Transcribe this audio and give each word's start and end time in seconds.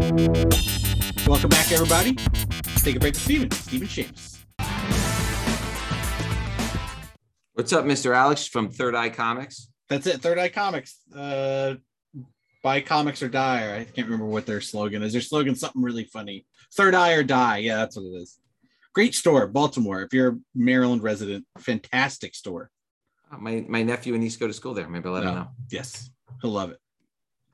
Welcome 0.00 1.50
back, 1.50 1.70
everybody. 1.72 2.16
Let's 2.66 2.82
take 2.82 2.96
a 2.96 3.00
break 3.00 3.12
with 3.12 3.20
Steven. 3.22 3.50
Steven 3.50 3.86
Shames. 3.86 4.42
What's 7.52 7.74
up, 7.74 7.84
Mr. 7.84 8.16
Alex 8.16 8.46
from 8.46 8.70
Third 8.70 8.94
Eye 8.94 9.10
Comics? 9.10 9.68
That's 9.90 10.06
it. 10.06 10.22
Third 10.22 10.38
Eye 10.38 10.48
Comics. 10.48 11.00
Uh, 11.14 11.74
buy 12.62 12.80
comics 12.80 13.22
or 13.22 13.28
die. 13.28 13.66
Or 13.66 13.74
I 13.74 13.84
can't 13.84 14.06
remember 14.06 14.24
what 14.24 14.46
their 14.46 14.62
slogan 14.62 15.02
is. 15.02 15.12
Their 15.12 15.20
slogan 15.20 15.54
something 15.54 15.82
really 15.82 16.04
funny. 16.04 16.46
Third 16.72 16.94
Eye 16.94 17.12
or 17.12 17.22
die. 17.22 17.58
Yeah, 17.58 17.76
that's 17.76 17.96
what 17.96 18.06
it 18.06 18.16
is. 18.22 18.38
Great 18.94 19.14
store, 19.14 19.46
Baltimore. 19.48 20.00
If 20.00 20.14
you're 20.14 20.28
a 20.30 20.38
Maryland 20.54 21.02
resident, 21.02 21.44
fantastic 21.58 22.34
store. 22.34 22.70
Uh, 23.30 23.36
My 23.36 23.66
my 23.68 23.82
nephew 23.82 24.14
and 24.14 24.22
niece 24.24 24.36
go 24.38 24.46
to 24.46 24.54
school 24.54 24.72
there. 24.72 24.88
Maybe 24.88 25.08
I'll 25.08 25.12
let 25.12 25.24
him 25.24 25.34
know. 25.34 25.48
Yes, 25.70 26.10
he'll 26.40 26.52
love 26.52 26.70
it. 26.70 26.78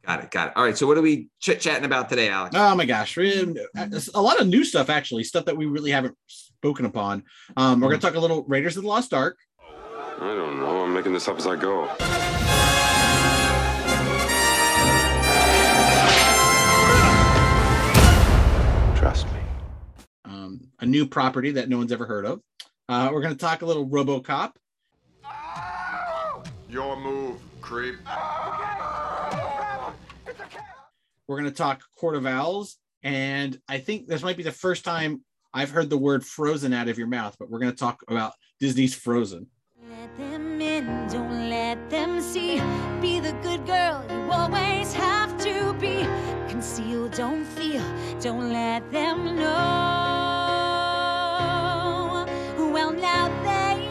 Got 0.07 0.23
it. 0.25 0.30
Got 0.30 0.48
it. 0.48 0.57
All 0.57 0.64
right. 0.64 0.77
So 0.77 0.86
what 0.86 0.96
are 0.96 1.02
we 1.02 1.28
chit 1.41 1.60
chatting 1.60 1.84
about 1.84 2.09
today, 2.09 2.28
Alex? 2.28 2.55
Oh 2.56 2.74
my 2.77 2.84
gosh, 2.87 3.16
a 3.19 4.20
lot 4.20 4.41
of 4.41 4.47
new 4.47 4.64
stuff 4.64 4.88
actually, 4.88 5.24
stuff 5.24 5.47
that 5.47 5.56
we 5.56 5.66
really 5.66 5.91
haven't 5.91 6.16
spoken 6.28 6.84
upon. 6.87 7.24
Um, 7.56 7.80
we're 7.80 7.88
gonna 7.91 8.01
talk 8.01 8.14
a 8.14 8.20
little 8.20 8.45
Raiders 8.45 8.77
of 8.77 8.84
the 8.84 8.88
Lost 8.88 9.12
Ark. 9.12 9.37
I 10.19 10.19
don't 10.20 10.61
know. 10.61 10.83
I'm 10.84 10.95
making 10.95 11.12
this 11.12 11.28
up 11.28 11.38
as 11.38 11.47
I 11.47 11.56
go. 11.56 11.88
Trust 18.97 19.27
me. 19.33 19.41
um, 20.25 20.61
a 20.80 20.86
new 20.86 21.06
property 21.06 21.52
that 21.52 21.69
no 21.69 21.78
one's 21.78 21.92
ever 21.92 22.06
heard 22.06 22.25
of. 22.25 22.41
Uh, 22.88 23.11
we're 23.12 23.20
going 23.20 23.34
to 23.34 23.38
talk 23.38 23.62
a 23.62 23.66
little 23.66 23.86
RoboCop. 23.86 24.52
Your 26.69 26.97
move, 26.97 27.38
creep. 27.61 27.97
We're 31.28 31.38
going 31.40 31.50
to 31.50 31.56
talk 31.56 31.82
Court 31.98 32.14
of 32.16 32.24
Owls, 32.24 32.76
and 33.02 33.58
I 33.69 33.78
think 33.78 34.06
this 34.06 34.22
might 34.22 34.36
be 34.36 34.44
the 34.44 34.52
first 34.52 34.84
time 34.84 35.22
I've 35.52 35.70
heard 35.70 35.91
the 35.91 35.98
word 35.98 36.24
"frozen" 36.24 36.72
out 36.72 36.88
of 36.88 36.98
your 36.98 37.08
mouth. 37.08 37.34
But 37.38 37.50
we're 37.50 37.58
going 37.58 37.72
to 37.72 37.77
talk 37.78 38.00
about 38.08 38.33
Disney's 38.60 38.94
Frozen. 38.94 39.48
Let 39.91 40.16
them 40.16 40.60
in, 40.60 40.84
don't 41.08 41.50
let 41.50 41.91
them 41.91 42.20
see. 42.20 42.60
Be 43.00 43.18
the 43.20 43.33
good 43.42 43.66
girl 43.66 44.05
you 44.08 44.30
always 44.30 44.92
have 44.94 45.36
to 45.42 45.72
be. 45.80 46.05
Conceal, 46.48 47.08
don't 47.08 47.44
feel, 47.44 47.83
don't 48.20 48.52
let 48.52 48.88
them 48.92 49.34
know. 49.36 49.42
Well, 52.72 52.92
now 52.92 53.28
they 53.42 53.84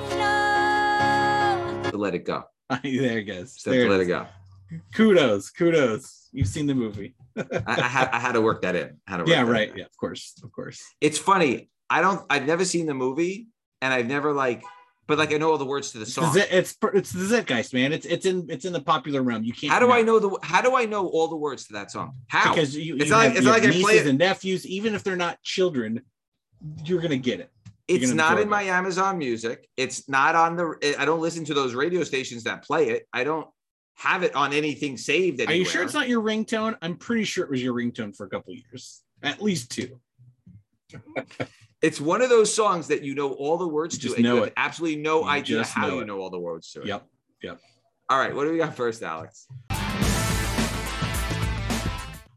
know. 1.84 1.92
To 1.92 1.98
let 1.98 2.16
it 2.16 2.24
go. 2.26 2.46
there 2.70 3.18
it 3.20 3.24
goes. 3.26 3.54
Just 3.54 3.66
have 3.66 3.74
There 3.74 3.82
to 3.84 3.88
it 3.88 3.92
let 3.92 4.00
is. 4.02 4.08
it 4.08 4.12
go. 4.12 4.26
Kudos, 4.94 5.52
kudos. 5.52 6.30
You've 6.32 6.48
seen 6.48 6.68
the 6.68 6.76
movie. 6.76 7.16
I, 7.38 7.44
I, 7.68 7.82
had, 7.82 8.10
I 8.10 8.20
had 8.20 8.32
to 8.34 8.42
work 8.42 8.62
that 8.64 8.76
in. 8.76 8.98
Had 9.08 9.18
to 9.18 9.24
work 9.24 9.30
yeah, 9.30 9.44
that 9.44 9.52
right. 9.52 9.70
in. 9.72 9.78
Yeah, 9.78 9.86
of 9.86 9.98
course, 9.98 10.34
of 10.44 10.52
course. 10.52 10.84
It's 11.02 11.18
funny. 11.18 11.70
I 11.90 12.02
don't. 12.02 12.26
I've 12.30 12.46
never 12.46 12.66
seen 12.66 12.88
the 12.88 12.94
movie, 12.94 13.48
and 13.82 13.94
I've 13.94 14.08
never 14.08 14.34
like. 14.34 14.64
But 15.08 15.20
like 15.20 15.32
I 15.32 15.38
know 15.38 15.52
all 15.52 15.60
the 15.60 15.66
words 15.66 15.92
to 15.92 16.00
the 16.00 16.06
song. 16.06 16.34
It's 16.36 16.76
it's 16.82 17.12
the 17.12 17.26
Zeitgeist, 17.26 17.74
man. 17.76 17.94
It's 17.94 18.08
it's 18.08 18.26
in 18.26 18.48
it's 18.50 18.66
in 18.66 18.74
the 18.74 18.82
popular 18.82 19.22
realm. 19.22 19.44
You 19.44 19.54
can't. 19.54 19.72
How 19.72 19.80
do 19.80 19.92
I 19.92 20.02
know 20.02 20.18
the? 20.18 20.36
How 20.42 20.62
do 20.62 20.76
I 20.76 20.86
know 20.86 21.08
all 21.08 21.28
the 21.28 21.36
words 21.36 21.68
to 21.68 21.74
that 21.74 21.92
song? 21.92 22.16
How? 22.28 22.54
Because 22.54 22.76
you, 22.76 22.96
It's 22.96 23.06
you 23.06 23.12
not 23.12 23.18
like- 23.18 23.28
have, 23.28 23.38
it's 23.38 23.46
not 23.46 23.62
like 23.62 23.70
I 23.70 23.82
play 23.82 23.98
it- 24.00 24.08
and 24.08 24.18
nephews, 24.18 24.66
even 24.66 24.96
if 24.96 25.04
they're 25.04 25.16
not 25.16 25.40
children, 25.44 26.02
you're 26.84 27.02
gonna 27.02 27.18
get 27.18 27.40
it. 27.40 27.52
you're 27.88 28.02
it's 28.02 28.12
not 28.14 28.38
in 28.38 28.48
it. 28.48 28.50
my 28.50 28.64
Amazon 28.64 29.20
Music. 29.20 29.70
It's 29.78 30.10
not 30.10 30.34
on 30.34 30.56
the. 30.56 30.96
I 31.00 31.06
don't 31.06 31.22
listen 31.22 31.46
to 31.46 31.54
those 31.54 31.76
radio 31.76 32.04
stations 32.04 32.44
that 32.46 32.64
play 32.64 32.90
it. 32.90 33.08
I 33.14 33.24
don't 33.24 33.48
have 33.96 34.24
it 34.24 34.36
on 34.36 34.54
anything 34.54 34.98
saved. 34.98 35.42
Are 35.42 35.54
you 35.54 35.66
sure 35.66 35.84
it's 35.84 35.94
not 35.94 36.08
your 36.10 36.22
ringtone? 36.22 36.76
I'm 36.82 36.96
pretty 36.98 37.24
sure 37.24 37.44
it 37.46 37.50
was 37.50 37.62
your 37.64 37.74
ringtone 37.74 38.16
for 38.16 38.26
a 38.26 38.30
couple 38.30 38.54
years, 38.54 39.02
at 39.24 39.42
least 39.42 39.72
two. 39.72 40.00
It's 41.82 42.00
one 42.02 42.22
of 42.22 42.30
those 42.30 42.54
songs 42.54 42.88
that 42.88 43.04
you 43.04 43.16
know 43.16 43.34
all 43.34 43.58
the 43.58 43.68
words 43.68 44.02
You 44.04 44.10
to, 44.12 44.16
and 44.16 44.24
know 44.24 44.30
you 44.36 44.40
have 44.40 44.48
it. 44.48 44.54
absolutely 44.58 45.02
no 45.02 45.22
You 45.22 45.30
idea 45.30 45.64
how 45.64 45.88
you 45.88 46.00
it. 46.00 46.08
know 46.08 46.20
all 46.20 46.30
the 46.30 46.40
words 46.40 46.72
to 46.72 46.82
it. 46.82 46.88
Yep, 46.88 47.06
yep. 47.44 47.60
All 48.10 48.18
right, 48.18 48.34
what 48.36 48.44
do 48.46 48.52
we 48.52 48.58
got 48.58 48.76
first, 48.76 49.02
Alex? 49.04 49.48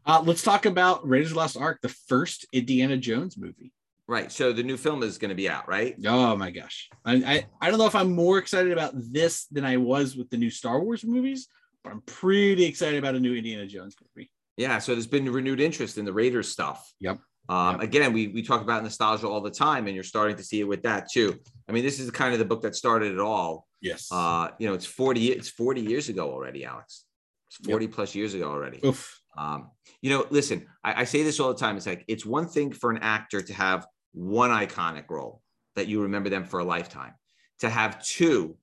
Uh, 0.05 0.21
let's 0.25 0.41
talk 0.43 0.65
about 0.65 1.07
Raiders 1.07 1.27
of 1.29 1.33
the 1.35 1.39
Lost 1.39 1.57
Ark, 1.57 1.79
the 1.81 1.89
first 1.89 2.45
Indiana 2.51 2.97
Jones 2.97 3.37
movie. 3.37 3.71
Right. 4.09 4.31
So 4.31 4.51
the 4.51 4.63
new 4.63 4.75
film 4.75 5.03
is 5.03 5.19
going 5.19 5.29
to 5.29 5.35
be 5.35 5.47
out, 5.47 5.67
right? 5.67 5.95
Oh 6.03 6.35
my 6.35 6.49
gosh. 6.49 6.89
I, 7.05 7.13
I, 7.13 7.45
I 7.61 7.69
don't 7.69 7.77
know 7.77 7.85
if 7.85 7.93
I'm 7.93 8.11
more 8.11 8.39
excited 8.39 8.71
about 8.71 8.93
this 8.95 9.45
than 9.45 9.63
I 9.63 9.77
was 9.77 10.15
with 10.15 10.31
the 10.31 10.37
new 10.37 10.49
Star 10.49 10.81
Wars 10.81 11.05
movies, 11.05 11.47
but 11.83 11.91
I'm 11.91 12.01
pretty 12.01 12.65
excited 12.65 12.97
about 12.97 13.13
a 13.13 13.19
new 13.19 13.35
Indiana 13.35 13.67
Jones 13.67 13.95
movie. 14.01 14.31
Yeah. 14.57 14.79
So 14.79 14.93
there's 14.93 15.05
been 15.05 15.31
renewed 15.31 15.59
interest 15.61 15.99
in 15.99 16.05
the 16.05 16.11
Raiders 16.11 16.49
stuff. 16.49 16.91
Yep. 16.99 17.19
Um, 17.49 17.75
Yep. 17.75 17.83
Again, 17.83 18.13
we 18.13 18.29
we 18.29 18.41
talk 18.41 18.61
about 18.61 18.81
nostalgia 18.81 19.27
all 19.27 19.41
the 19.41 19.51
time, 19.51 19.85
and 19.85 19.93
you're 19.93 20.03
starting 20.03 20.37
to 20.37 20.43
see 20.43 20.59
it 20.59 20.67
with 20.67 20.81
that 20.83 21.11
too. 21.11 21.39
I 21.67 21.71
mean, 21.71 21.83
this 21.83 21.99
is 21.99 22.09
kind 22.09 22.33
of 22.33 22.39
the 22.39 22.45
book 22.45 22.63
that 22.63 22.75
started 22.75 23.13
it 23.13 23.19
all. 23.19 23.67
Yes. 23.79 24.07
Uh, 24.11 24.49
you 24.57 24.67
know, 24.67 24.73
it's 24.73 24.87
40 24.87 25.33
it's 25.33 25.49
40 25.49 25.81
years 25.81 26.09
ago 26.09 26.31
already, 26.31 26.65
Alex. 26.65 27.05
It's 27.51 27.67
40 27.67 27.87
plus 27.87 28.15
years 28.15 28.33
ago 28.33 28.49
already. 28.49 28.79
Oof. 28.83 29.21
Um, 29.37 29.69
you 30.01 30.09
know, 30.09 30.25
listen, 30.31 30.65
I, 30.83 31.01
I 31.01 31.03
say 31.03 31.21
this 31.21 31.39
all 31.39 31.53
the 31.53 31.59
time. 31.59 31.77
It's 31.77 31.85
like 31.85 32.05
it's 32.07 32.25
one 32.25 32.47
thing 32.47 32.71
for 32.71 32.89
an 32.89 32.99
actor 33.03 33.41
to 33.41 33.53
have 33.53 33.85
one 34.13 34.49
iconic 34.49 35.09
role 35.09 35.41
that 35.75 35.87
you 35.87 36.01
remember 36.01 36.29
them 36.29 36.43
for 36.43 36.59
a 36.59 36.63
lifetime. 36.63 37.13
To 37.59 37.69
have 37.69 38.03
two, 38.03 38.57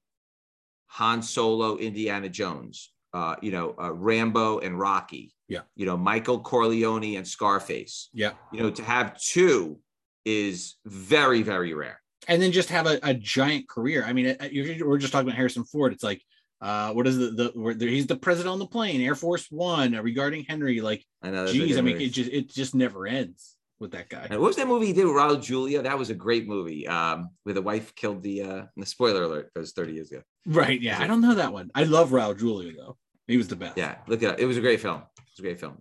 Han 0.87 1.23
Solo, 1.23 1.77
Indiana 1.77 2.29
Jones, 2.29 2.93
uh, 3.13 3.37
you 3.43 3.51
know, 3.51 3.75
uh, 3.81 3.93
Rambo 3.93 4.59
and 4.61 4.79
Rocky. 4.79 5.35
Yeah. 5.49 5.61
You 5.77 5.87
know, 5.87 5.97
Michael 5.97 6.41
Corleone 6.41 7.17
and 7.17 7.27
Scarface. 7.27 8.09
Yeah. 8.13 8.33
You 8.53 8.63
know, 8.63 8.71
to 8.71 8.83
have 8.83 9.19
two 9.21 9.79
is 10.25 10.77
very, 10.85 11.43
very 11.43 11.73
rare. 11.73 12.01
And 12.27 12.43
then 12.43 12.51
just 12.51 12.71
have 12.71 12.87
a, 12.87 12.99
a 13.03 13.15
giant 13.15 13.69
career. 13.69 14.05
I 14.05 14.13
mean, 14.13 14.37
uh, 14.41 14.49
you're, 14.51 14.89
we're 14.89 14.99
just 14.99 15.13
talking 15.13 15.29
about 15.29 15.37
Harrison 15.37 15.65
Ford. 15.65 15.93
It's 15.93 16.03
like, 16.03 16.21
uh, 16.61 16.93
what 16.93 17.07
is 17.07 17.17
the, 17.17 17.31
the, 17.31 17.87
he's 17.87 18.07
the 18.07 18.17
president 18.17 18.53
on 18.53 18.59
the 18.59 18.67
plane, 18.67 19.01
Air 19.01 19.15
Force 19.15 19.47
One, 19.51 19.95
uh, 19.95 20.03
regarding 20.03 20.45
Henry. 20.45 20.81
Like, 20.81 21.05
I 21.23 21.31
know. 21.31 21.53
geez, 21.53 21.77
I 21.79 21.83
mean, 21.83 22.01
it 22.01 22.09
just, 22.09 22.31
it 22.31 22.49
just 22.49 22.75
never 22.75 23.07
ends 23.07 23.56
with 23.79 23.93
that 23.93 24.09
guy. 24.09 24.27
And 24.31 24.41
what 24.41 24.49
was 24.49 24.57
that 24.57 24.67
movie 24.69 24.87
he 24.87 24.93
did 24.93 25.05
with 25.05 25.15
Raul 25.15 25.43
Julia? 25.43 25.83
That 25.83 25.99
was 25.99 26.11
a 26.11 26.15
great 26.15 26.49
movie. 26.49 26.87
Um, 26.89 27.31
where 27.43 27.55
the 27.55 27.63
wife 27.63 27.95
killed 27.95 28.23
the 28.23 28.43
uh 28.43 28.63
the 28.77 28.87
spoiler 28.87 29.23
alert, 29.25 29.51
that 29.55 29.61
was 29.61 29.73
30 29.73 29.93
years 29.93 30.11
ago. 30.11 30.23
Right. 30.47 30.81
Yeah. 30.81 31.01
I 31.01 31.07
don't 31.07 31.21
know 31.21 31.35
that 31.35 31.53
one. 31.53 31.71
I 31.75 31.85
love 31.85 32.11
Raul 32.11 32.39
Julia, 32.39 32.73
though. 32.77 32.97
He 33.27 33.37
was 33.37 33.49
the 33.49 33.57
best. 33.57 33.77
Yeah, 33.77 33.97
look 34.07 34.23
it 34.23 34.27
up. 34.31 34.39
It 34.39 34.47
was 34.47 34.57
a 34.57 34.61
great 34.61 34.81
film. 34.81 34.99
It 35.19 35.23
was 35.33 35.39
a 35.41 35.43
great 35.43 35.59
film. 35.61 35.79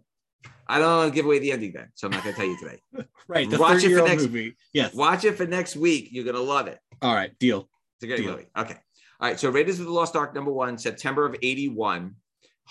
I 0.67 0.79
don't 0.79 0.97
want 0.97 1.11
to 1.11 1.15
give 1.15 1.25
away 1.25 1.37
the 1.37 1.51
ending 1.51 1.73
then, 1.73 1.89
so 1.93 2.07
I'm 2.07 2.11
not 2.11 2.23
gonna 2.23 2.35
tell 2.35 2.45
you 2.47 2.57
today. 2.59 2.79
Right. 3.27 3.47
Watch 3.57 3.83
it 3.83 3.95
for 3.97 4.05
next- 4.07 4.23
movie. 4.23 4.55
Yes. 4.73 4.93
Watch 4.93 5.23
it 5.25 5.35
for 5.35 5.47
next 5.47 5.75
week. 5.75 6.09
You're 6.11 6.25
gonna 6.25 6.39
love 6.39 6.67
it. 6.67 6.77
All 7.01 7.13
right. 7.13 7.31
Deal. 7.39 7.69
It's 7.97 8.03
a 8.03 8.07
great 8.07 8.17
Deal. 8.17 8.31
movie. 8.33 8.45
Okay. 8.57 8.75
All 9.19 9.29
right. 9.29 9.39
So 9.39 9.49
Raiders 9.49 9.79
of 9.79 9.85
the 9.85 9.91
Lost 9.91 10.15
Ark 10.15 10.35
number 10.35 10.51
one, 10.51 10.77
September 10.77 11.25
of 11.25 11.35
81, 11.41 12.15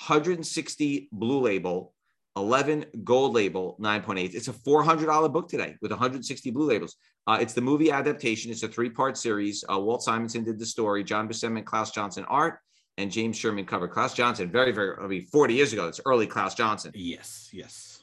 160 0.08 1.08
blue 1.12 1.40
label, 1.40 1.93
11 2.36 2.84
gold 3.04 3.32
label, 3.34 3.76
9.8. 3.80 4.34
It's 4.34 4.48
a 4.48 4.52
$400 4.52 5.32
book 5.32 5.48
today 5.48 5.76
with 5.80 5.90
160 5.92 6.50
blue 6.50 6.66
labels. 6.66 6.96
Uh, 7.26 7.38
it's 7.40 7.54
the 7.54 7.60
movie 7.60 7.90
adaptation. 7.90 8.50
It's 8.50 8.62
a 8.64 8.68
three 8.68 8.90
part 8.90 9.16
series. 9.16 9.64
Uh, 9.72 9.78
Walt 9.78 10.02
Simonson 10.02 10.44
did 10.44 10.58
the 10.58 10.66
story, 10.66 11.04
John 11.04 11.28
Buscema, 11.28 11.64
Klaus 11.64 11.90
Janson 11.92 12.24
art, 12.24 12.58
and 12.98 13.10
James 13.10 13.36
Sherman 13.38 13.64
cover. 13.66 13.88
Klaus 13.88 14.14
Janson, 14.14 14.50
very, 14.50 14.72
very, 14.72 14.96
I 15.00 15.06
mean, 15.06 15.26
40 15.26 15.54
years 15.54 15.72
ago. 15.72 15.86
It's 15.88 16.00
early 16.06 16.26
Klaus 16.26 16.54
Janson. 16.54 16.92
Yes. 16.94 17.50
Yes. 17.52 18.00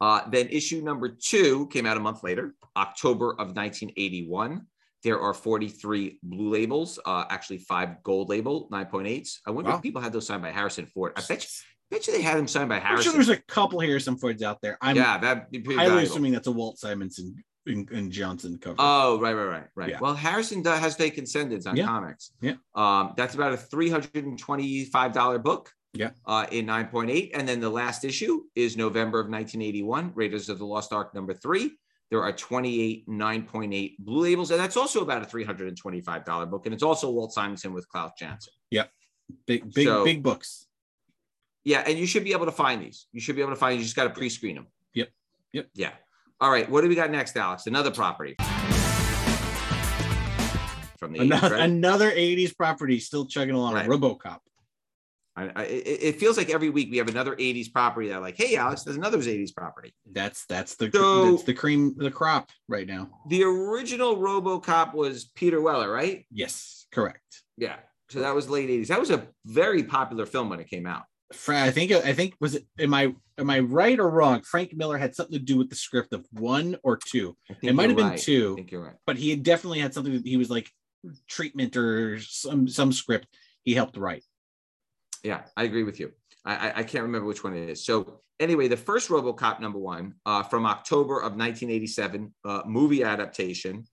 Uh, 0.00 0.20
then 0.30 0.48
issue 0.48 0.80
number 0.82 1.08
two 1.08 1.66
came 1.68 1.86
out 1.86 1.96
a 1.96 2.00
month 2.00 2.22
later, 2.22 2.54
October 2.76 3.30
of 3.32 3.56
1981. 3.56 4.66
There 5.02 5.20
are 5.20 5.34
43 5.34 6.18
blue 6.22 6.48
labels, 6.50 6.98
uh, 7.04 7.24
actually 7.28 7.58
five 7.58 8.02
gold 8.02 8.28
label, 8.30 8.68
9.8s. 8.72 9.40
I 9.46 9.50
wonder 9.50 9.70
Wow. 9.70 9.76
if 9.76 9.82
people 9.82 10.00
had 10.00 10.12
those 10.12 10.26
signed 10.26 10.42
by 10.42 10.50
Harrison 10.50 10.86
Ford. 10.86 11.12
I 11.16 11.22
bet 11.28 11.42
you, 11.44 11.48
bet 11.90 12.06
you 12.06 12.12
they 12.12 12.22
had 12.22 12.36
them 12.38 12.48
signed 12.48 12.68
by 12.68 12.78
Harrison. 12.78 12.96
I'm 12.96 13.02
sure 13.02 13.12
there's 13.12 13.38
a 13.38 13.42
couple 13.42 13.80
Harrison 13.80 14.16
Fords 14.16 14.42
out 14.42 14.60
there. 14.62 14.76
I'm 14.80 14.96
yeah, 14.96 15.18
that'd 15.18 15.50
be 15.50 15.74
highly 15.74 16.04
assuming 16.04 16.32
that's 16.32 16.46
a 16.46 16.52
Walt 16.52 16.78
Simonson 16.78 17.42
and, 17.66 17.90
and 17.90 18.10
Janson 18.12 18.58
cover. 18.58 18.76
Oh, 18.78 19.20
right, 19.20 19.32
right, 19.32 19.46
right, 19.46 19.66
right. 19.74 19.90
Yeah. 19.90 19.98
Well, 20.00 20.14
Harrison 20.14 20.62
does, 20.62 20.80
has 20.80 20.96
taken 20.96 21.24
sendings 21.24 21.66
on 21.66 21.76
Yeah. 21.76 21.86
comics. 21.86 22.32
Yeah. 22.40 22.54
Um, 22.74 23.14
that's 23.16 23.34
about 23.34 23.52
a 23.52 23.56
$325 23.56 25.42
book. 25.42 25.70
Yeah. 25.96 26.10
Uh, 26.26 26.44
in 26.50 26.66
9.8. 26.66 27.30
And 27.34 27.48
then 27.48 27.60
the 27.60 27.70
last 27.70 28.04
issue 28.04 28.42
is 28.56 28.76
November 28.76 29.20
of 29.20 29.26
1981, 29.26 30.12
Raiders 30.16 30.48
of 30.48 30.58
the 30.58 30.66
Lost 30.66 30.92
Ark 30.92 31.14
number 31.14 31.32
three. 31.34 31.70
There 32.10 32.20
are 32.22 32.32
28 32.32 33.08
9.8 33.08 33.96
blue 34.00 34.22
labels, 34.22 34.50
and 34.50 34.58
that's 34.60 34.76
also 34.76 35.02
about 35.02 35.22
a 35.22 35.26
$325 35.26 36.50
book. 36.50 36.66
And 36.66 36.74
it's 36.74 36.82
also 36.82 37.10
Walt 37.10 37.32
Simonson 37.32 37.72
with 37.72 37.88
Klaus 37.88 38.10
Janson. 38.18 38.52
Yep. 38.70 38.90
Big, 39.46 39.72
big, 39.72 39.86
so- 39.86 40.04
big 40.04 40.22
books. 40.22 40.66
Yeah, 41.64 41.82
and 41.86 41.98
you 41.98 42.06
should 42.06 42.24
be 42.24 42.32
able 42.32 42.46
to 42.46 42.52
find 42.52 42.82
these. 42.82 43.06
You 43.12 43.20
should 43.20 43.36
be 43.36 43.42
able 43.42 43.52
to 43.52 43.56
find. 43.56 43.76
You 43.78 43.82
just 43.84 43.96
got 43.96 44.04
to 44.04 44.10
pre-screen 44.10 44.56
them. 44.56 44.66
Yep. 44.94 45.08
Yep. 45.52 45.68
Yeah. 45.74 45.92
All 46.40 46.50
right. 46.50 46.68
What 46.70 46.82
do 46.82 46.88
we 46.88 46.94
got 46.94 47.10
next, 47.10 47.36
Alex? 47.36 47.66
Another 47.66 47.90
property 47.90 48.34
from 50.98 51.12
the 51.12 51.18
80s, 51.20 51.22
Another, 51.22 51.54
right? 51.54 51.62
another 51.64 52.10
80s 52.10 52.56
property 52.56 52.98
still 52.98 53.26
chugging 53.26 53.54
along. 53.54 53.74
Right. 53.74 53.88
RoboCop. 53.88 54.38
I, 55.36 55.50
I, 55.56 55.62
it 55.64 55.98
it 56.02 56.20
feels 56.20 56.36
like 56.36 56.48
every 56.50 56.70
week 56.70 56.90
we 56.92 56.98
have 56.98 57.08
another 57.08 57.34
80s 57.34 57.72
property 57.72 58.08
that, 58.08 58.20
like, 58.20 58.36
hey, 58.36 58.54
Alex, 58.56 58.84
there's 58.84 58.96
another 58.96 59.18
80s 59.18 59.52
property. 59.54 59.92
That's 60.12 60.46
that's 60.46 60.76
the 60.76 60.90
So- 60.94 61.32
that's 61.32 61.42
the 61.44 61.54
cream 61.54 61.94
the 61.96 62.10
crop 62.10 62.50
right 62.68 62.86
now. 62.86 63.08
The 63.28 63.42
original 63.42 64.16
RoboCop 64.16 64.94
was 64.94 65.24
Peter 65.34 65.60
Weller, 65.60 65.90
right? 65.90 66.24
Yes, 66.30 66.86
correct. 66.92 67.42
Yeah. 67.56 67.76
So 68.10 68.20
that 68.20 68.34
was 68.34 68.48
late 68.48 68.68
80s. 68.68 68.88
That 68.88 69.00
was 69.00 69.10
a 69.10 69.26
very 69.46 69.82
popular 69.82 70.24
film 70.26 70.50
when 70.50 70.60
it 70.60 70.68
came 70.68 70.86
out. 70.86 71.02
I 71.48 71.70
think 71.70 71.90
I 71.92 72.12
think 72.12 72.34
was 72.40 72.54
it 72.54 72.66
am 72.78 72.94
I 72.94 73.14
am 73.38 73.50
I 73.50 73.60
right 73.60 73.98
or 73.98 74.08
wrong? 74.08 74.42
Frank 74.42 74.74
Miller 74.74 74.98
had 74.98 75.14
something 75.14 75.38
to 75.38 75.44
do 75.44 75.56
with 75.58 75.68
the 75.70 75.76
script 75.76 76.12
of 76.12 76.26
one 76.32 76.76
or 76.82 76.96
two, 76.96 77.36
It 77.62 77.74
might 77.74 77.88
have 77.88 77.96
been 77.96 78.08
right. 78.08 78.18
two. 78.18 78.52
I 78.52 78.56
think 78.56 78.70
you're 78.72 78.84
right. 78.84 78.94
but 79.06 79.16
he 79.16 79.30
had 79.30 79.42
definitely 79.42 79.80
had 79.80 79.94
something. 79.94 80.12
That 80.12 80.26
he 80.26 80.36
was 80.36 80.50
like 80.50 80.70
treatment 81.28 81.76
or 81.76 82.20
some 82.20 82.68
some 82.68 82.92
script 82.92 83.26
he 83.62 83.74
helped 83.74 83.96
write. 83.96 84.22
Yeah, 85.22 85.42
I 85.56 85.64
agree 85.64 85.82
with 85.84 85.98
you. 85.98 86.12
I, 86.44 86.54
I, 86.68 86.78
I 86.80 86.82
can't 86.82 87.02
remember 87.04 87.26
which 87.26 87.42
one 87.42 87.56
it 87.56 87.68
is. 87.70 87.84
So 87.84 88.20
anyway, 88.38 88.68
the 88.68 88.76
first 88.76 89.08
RoboCop 89.08 89.58
number 89.60 89.78
one 89.78 90.14
uh, 90.26 90.42
from 90.42 90.66
October 90.66 91.16
of 91.16 91.32
1987, 91.36 92.34
uh, 92.44 92.62
movie 92.66 93.02
adaptation. 93.02 93.84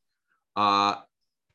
Uh, 0.55 0.95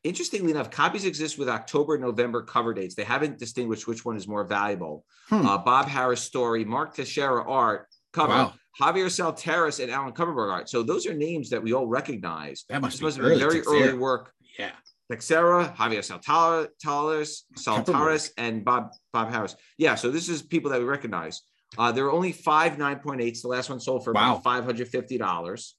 interestingly 0.07 0.51
enough, 0.51 0.71
copies 0.71 1.05
exist 1.05 1.37
with 1.37 1.49
October 1.49 1.97
November 1.97 2.41
cover 2.41 2.73
dates. 2.73 2.95
They 2.95 3.03
haven't 3.03 3.37
distinguished 3.39 3.87
which 3.87 4.05
one 4.05 4.15
is 4.17 4.27
more 4.27 4.43
valuable. 4.45 5.05
Hmm. 5.29 5.45
Uh, 5.45 5.57
Bob 5.57 5.87
Harras 5.87 6.19
story, 6.19 6.63
Mark 6.65 6.95
Texeira 6.95 7.43
art 7.47 7.87
cover, 8.13 8.33
Wow. 8.33 8.53
Javier 8.79 9.09
Saltares 9.09 9.79
and 9.81 9.91
Alan 9.91 10.13
Kupperberg 10.13 10.51
art. 10.51 10.69
So 10.69 10.83
those 10.83 11.05
are 11.07 11.13
names 11.13 11.49
that 11.49 11.61
we 11.61 11.73
all 11.73 11.87
recognize. 11.87 12.63
That 12.69 12.81
must 12.81 12.99
This 13.01 13.15
be 13.17 13.21
have 13.21 13.29
been 13.31 13.41
early 13.43 13.61
very 13.61 13.81
early 13.87 13.97
work 13.97 14.31
Yeah, 14.57 14.71
Texeira, 15.11 15.75
Javier 15.75 16.03
Saltares, 16.03 17.43
Saltares, 17.57 18.31
and 18.37 18.63
Bob 18.63 18.89
Bob 19.13 19.31
Harras. 19.31 19.55
Yeah, 19.77 19.95
so 19.95 20.09
this 20.11 20.29
is 20.29 20.41
people 20.41 20.69
that 20.71 20.79
we 20.79 20.85
recognize. 20.85 21.41
Uh, 21.77 21.91
there 21.91 22.05
are 22.05 22.11
only 22.11 22.31
five 22.31 22.73
9.8s. 22.77 23.41
The 23.41 23.47
last 23.49 23.69
one 23.69 23.79
sold 23.79 24.03
for 24.05 24.13
Wow. 24.13 24.37
about 24.37 24.43
$550. 24.43 25.73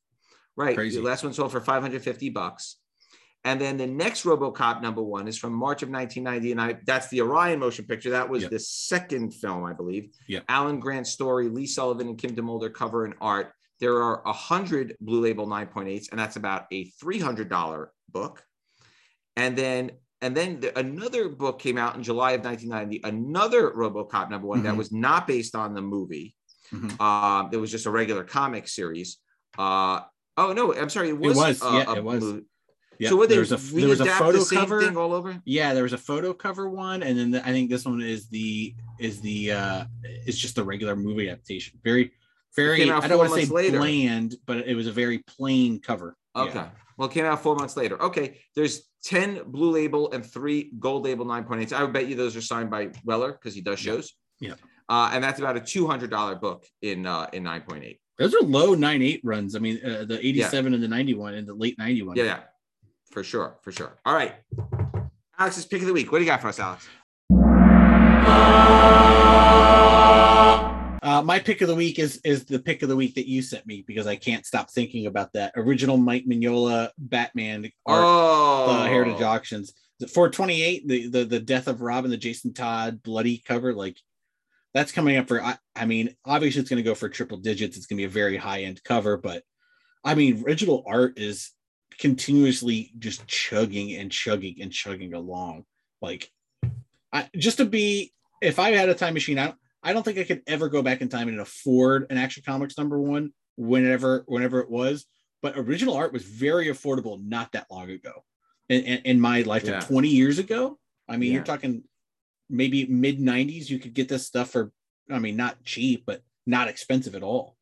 Right. 0.56 0.76
Crazy. 0.76 0.98
The 1.00 1.06
last 1.06 1.22
one 1.24 1.32
sold 1.32 1.52
for 1.52 1.60
550 1.60 2.30
bucks. 2.30 2.76
And 3.44 3.60
then 3.60 3.76
the 3.76 3.86
next 3.86 4.24
RoboCop 4.24 4.82
number 4.82 5.02
one 5.02 5.28
is 5.28 5.38
from 5.38 5.52
March 5.52 5.82
of 5.82 5.88
1990. 5.90 6.52
And 6.52 6.60
I, 6.60 6.78
that's 6.86 7.08
the 7.08 7.20
Orion 7.22 7.58
motion 7.60 7.84
picture. 7.86 8.10
That 8.10 8.28
was 8.28 8.42
Yep. 8.42 8.50
the 8.50 8.58
second 8.58 9.32
film, 9.32 9.64
I 9.64 9.72
believe. 9.72 10.10
Yep. 10.26 10.44
Alan 10.48 10.80
Grant's 10.80 11.10
story, 11.10 11.48
Lee 11.48 11.66
Sullivan 11.66 12.08
and 12.08 12.18
Kim 12.18 12.34
DeMulder 12.34 12.72
cover 12.74 13.04
and 13.04 13.14
art. 13.20 13.52
There 13.80 14.02
are 14.02 14.22
100 14.24 14.96
Blue 15.00 15.20
Label 15.20 15.46
9.8s, 15.46 16.10
and 16.10 16.18
that's 16.18 16.36
about 16.36 16.66
a 16.72 16.90
$300 17.02 17.86
book. 18.10 18.42
And 19.36 19.56
then 19.56 19.92
and 20.20 20.36
then 20.36 20.58
the, 20.58 20.76
another 20.76 21.28
book 21.28 21.60
came 21.60 21.78
out 21.78 21.94
in 21.94 22.02
July 22.02 22.32
of 22.32 22.44
1990, 22.44 23.02
another 23.08 23.70
RoboCop 23.70 24.30
number 24.30 24.48
one 24.48 24.64
that 24.64 24.74
Mhm. 24.74 24.78
was 24.78 24.90
not 24.90 25.28
based 25.28 25.54
on 25.54 25.74
the 25.74 25.80
movie. 25.80 26.34
Mhm. 26.72 27.00
Um, 27.00 27.50
it 27.52 27.56
was 27.56 27.70
just 27.70 27.86
a 27.86 27.90
regular 27.90 28.24
comic 28.24 28.66
series. 28.66 29.18
Uh, 29.56 30.00
oh 30.36 30.52
no, 30.52 30.74
I'm 30.74 30.90
sorry, 30.90 31.10
it 31.10 31.18
was. 31.20 31.36
was, 31.36 31.62
uh, 31.62 31.84
yeah, 31.86 31.92
a 31.92 31.96
it 31.98 32.02
was. 32.04 32.20
movie. 32.24 32.44
Yeah. 32.98 33.08
So 33.08 33.16
what 33.16 33.28
they 33.28 33.36
there 33.36 33.40
was 33.40 33.52
a 33.52 33.56
there 33.56 33.88
was 33.88 34.00
a 34.00 34.06
photo 34.06 34.44
cover. 34.44 34.82
thing 34.82 34.96
all 34.96 35.12
over? 35.12 35.40
Yeah, 35.44 35.74
there 35.74 35.82
was 35.82 35.92
a 35.92 35.98
photo 35.98 36.32
cover 36.32 36.68
one, 36.68 37.02
and 37.02 37.18
then 37.18 37.30
the, 37.30 37.46
I 37.46 37.52
think 37.52 37.70
this 37.70 37.84
one 37.84 38.00
is 38.00 38.28
the 38.28 38.74
is 38.98 39.20
the 39.20 39.52
uh 39.52 39.84
it's 40.04 40.38
just 40.38 40.56
the 40.56 40.64
regular 40.64 40.96
movie 40.96 41.28
adaptation. 41.28 41.78
Very 41.84 42.12
very 42.56 42.90
I 42.90 43.06
don't 43.06 43.18
want 43.18 43.32
to 43.32 43.46
say 43.46 43.52
later. 43.52 43.78
bland, 43.78 44.36
but 44.46 44.66
it 44.66 44.74
was 44.74 44.86
a 44.86 44.92
very 44.92 45.18
plain 45.18 45.80
cover. 45.80 46.16
Yeah. 46.34 46.42
Okay. 46.42 46.64
Well, 46.96 47.08
it 47.08 47.14
came 47.14 47.24
out 47.24 47.40
four 47.42 47.54
months 47.54 47.76
later. 47.76 48.02
Okay. 48.02 48.40
There's 48.56 48.88
10 49.04 49.42
blue 49.46 49.70
label 49.70 50.10
and 50.10 50.26
three 50.26 50.72
gold 50.80 51.04
label 51.04 51.24
9.8. 51.24 51.72
I 51.72 51.84
would 51.84 51.92
bet 51.92 52.08
you 52.08 52.16
those 52.16 52.34
are 52.34 52.40
signed 52.40 52.70
by 52.70 52.90
Weller 53.04 53.32
because 53.32 53.54
he 53.54 53.60
does 53.60 53.78
shows. 53.78 54.14
Yeah. 54.40 54.54
Uh, 54.88 55.10
and 55.12 55.22
that's 55.22 55.38
about 55.38 55.56
a 55.56 55.60
$200 55.60 56.40
book 56.40 56.66
in 56.82 57.06
uh, 57.06 57.28
in 57.32 57.44
9.8. 57.44 57.98
Those 58.18 58.34
are 58.34 58.40
low 58.40 58.74
nine 58.74 59.00
eight 59.00 59.20
runs. 59.22 59.54
I 59.54 59.60
mean, 59.60 59.78
uh, 59.84 60.04
the 60.04 60.18
eighty 60.18 60.42
seven 60.42 60.74
and 60.74 60.82
the 60.82 60.88
ninety 60.88 61.14
one 61.14 61.34
and 61.34 61.46
the 61.46 61.54
late 61.54 61.78
ninety 61.78 62.02
one. 62.02 62.16
Yeah, 62.16 62.24
yeah. 62.24 62.40
For 63.10 63.24
sure. 63.24 63.56
For 63.62 63.72
sure. 63.72 63.92
All 64.04 64.14
right. 64.14 64.34
Alex's 65.38 65.66
pick 65.66 65.80
of 65.80 65.86
the 65.86 65.92
week. 65.92 66.10
What 66.12 66.18
do 66.18 66.24
you 66.24 66.30
got 66.30 66.40
for 66.40 66.48
us, 66.48 66.58
Alex? 66.58 66.88
Uh, 71.00 71.22
my 71.22 71.38
pick 71.38 71.60
of 71.62 71.68
the 71.68 71.74
week 71.74 71.98
is 71.98 72.20
is 72.24 72.44
the 72.44 72.58
pick 72.58 72.82
of 72.82 72.88
the 72.88 72.96
week 72.96 73.14
that 73.14 73.28
you 73.28 73.40
sent 73.40 73.66
me 73.66 73.82
because 73.86 74.06
I 74.06 74.16
can't 74.16 74.44
stop 74.44 74.70
thinking 74.70 75.06
about 75.06 75.32
that 75.32 75.52
original 75.56 75.96
Mike 75.96 76.26
Mignola 76.26 76.90
Batman 76.98 77.70
art, 77.86 78.04
Oh, 78.04 78.66
uh, 78.70 78.84
Heritage 78.84 79.22
Auctions. 79.22 79.72
The 80.00 80.08
428, 80.08 80.86
the, 80.86 81.08
the 81.08 81.24
the 81.24 81.40
death 81.40 81.66
of 81.66 81.80
Robin, 81.80 82.10
the 82.10 82.16
Jason 82.16 82.52
Todd 82.52 83.02
bloody 83.02 83.38
cover, 83.38 83.72
like 83.72 83.96
that's 84.74 84.92
coming 84.92 85.16
up 85.16 85.28
for. 85.28 85.42
I, 85.42 85.56
I 85.74 85.86
mean, 85.86 86.14
obviously 86.24 86.60
it's 86.60 86.70
going 86.70 86.82
to 86.82 86.88
go 86.88 86.94
for 86.94 87.08
triple 87.08 87.38
digits. 87.38 87.76
It's 87.76 87.86
going 87.86 87.96
to 87.96 88.02
be 88.02 88.06
a 88.06 88.08
very 88.10 88.36
high 88.36 88.62
end 88.62 88.82
cover, 88.84 89.16
but 89.16 89.44
I 90.04 90.14
mean, 90.14 90.44
original 90.46 90.84
art 90.86 91.18
is 91.18 91.52
continuously 91.98 92.92
just 92.98 93.26
chugging 93.26 93.94
and 93.94 94.10
chugging 94.10 94.56
and 94.60 94.72
chugging 94.72 95.14
along. 95.14 95.64
Like, 96.00 96.30
I 97.12 97.28
just 97.36 97.58
to 97.58 97.64
be, 97.64 98.12
if 98.40 98.58
I 98.58 98.70
had 98.70 98.88
a 98.88 98.94
time 98.94 99.14
machine, 99.14 99.38
I 99.38 99.46
don't, 99.46 99.56
I 99.82 99.92
don't 99.92 100.02
think 100.02 100.18
I 100.18 100.24
could 100.24 100.42
ever 100.46 100.68
go 100.68 100.82
back 100.82 101.00
in 101.00 101.08
time 101.08 101.28
and 101.28 101.40
afford 101.40 102.06
an 102.10 102.18
Action 102.18 102.42
Comics 102.44 102.76
number 102.78 103.00
one 103.00 103.32
whenever 103.56 104.24
whenever 104.26 104.60
it 104.60 104.70
was. 104.70 105.06
But 105.42 105.56
original 105.56 105.94
art 105.94 106.12
was 106.12 106.24
very 106.24 106.66
affordable 106.66 107.22
not 107.24 107.52
that 107.52 107.66
long 107.70 107.90
ago. 107.90 108.24
In, 108.68 108.82
in, 108.82 108.98
in 109.04 109.20
my 109.20 109.42
lifetime, 109.42 109.74
Yeah. 109.74 109.80
20 109.80 110.08
years 110.08 110.38
ago. 110.38 110.78
I 111.08 111.16
mean, 111.16 111.28
Yeah. 111.30 111.36
you're 111.36 111.44
talking 111.44 111.84
maybe 112.50 112.86
mid 112.86 113.18
90s. 113.18 113.70
You 113.70 113.78
could 113.78 113.94
get 113.94 114.08
this 114.08 114.26
stuff 114.26 114.50
for, 114.50 114.72
I 115.10 115.18
mean, 115.18 115.36
not 115.36 115.64
cheap, 115.64 116.04
but 116.06 116.22
not 116.46 116.68
expensive 116.68 117.14
at 117.14 117.22
all. 117.22 117.56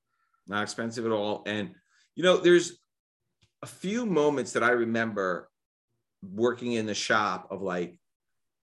not 0.48 0.62
expensive 0.62 1.04
at 1.04 1.12
all. 1.12 1.42
And 1.46 1.74
you 2.14 2.22
know, 2.22 2.36
there's 2.38 2.78
a 3.62 3.66
few 3.66 4.06
moments 4.06 4.52
that 4.52 4.62
I 4.62 4.70
remember 4.70 5.48
working 6.22 6.72
in 6.72 6.86
the 6.86 6.94
shop 6.94 7.48
of 7.50 7.62
like 7.62 7.98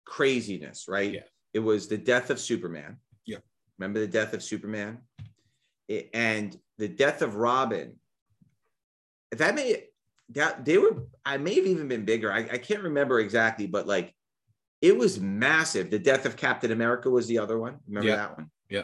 craziness, 0.04 0.86
right? 0.88 1.12
Yeah. 1.14 1.20
It 1.52 1.60
was 1.60 1.88
the 1.88 1.98
death 1.98 2.30
of 2.30 2.40
Superman. 2.40 2.98
Yeah. 3.26 3.38
Remember 3.78 4.00
the 4.00 4.08
death 4.08 4.34
of 4.34 4.42
Superman? 4.42 4.98
It- 5.88 6.10
and 6.14 6.58
the 6.78 6.88
death 6.88 7.22
of 7.22 7.36
Robin. 7.36 7.98
That 9.32 9.54
may 9.54 9.84
that 10.30 10.64
they 10.64 10.78
were 10.78 11.04
I 11.24 11.36
may 11.38 11.54
have 11.56 11.66
even 11.66 11.88
been 11.88 12.04
bigger. 12.04 12.32
I, 12.32 12.38
I 12.38 12.58
can't 12.58 12.82
remember 12.82 13.20
exactly, 13.20 13.66
but 13.66 13.86
like 13.86 14.14
it 14.80 14.96
was 14.96 15.18
massive. 15.20 15.90
The 15.90 15.98
death 15.98 16.26
of 16.26 16.36
Captain 16.36 16.70
America 16.72 17.08
was 17.10 17.26
the 17.26 17.38
other 17.38 17.58
one. 17.58 17.78
Remember 17.86 18.08
Yeah. 18.10 18.16
that 18.16 18.36
one? 18.36 18.50
Yeah. 18.68 18.82